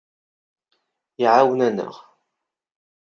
[1.23, 1.95] Iɛawen-aneɣ.